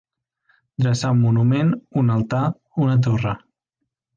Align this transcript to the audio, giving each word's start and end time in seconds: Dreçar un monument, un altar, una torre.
Dreçar 0.85 1.11
un 1.17 1.19
monument, 1.25 1.69
un 2.03 2.09
altar, 2.15 2.43
una 2.87 2.99
torre. 3.09 3.37